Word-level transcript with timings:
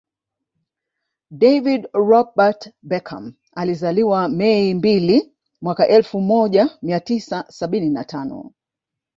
David 1.37 1.85
Robert 1.93 2.69
Beckham 2.83 3.33
alizaliwa 3.55 4.29
Mei 4.29 4.73
Mbili 4.73 5.33
mwaka 5.61 5.87
elfu 5.87 6.21
moja 6.21 6.69
mia 6.81 6.99
tisa 6.99 7.45
sabini 7.49 7.89
na 7.89 8.03
tano 8.03 8.51